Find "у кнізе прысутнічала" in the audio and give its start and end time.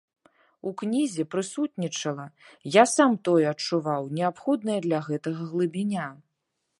0.69-2.25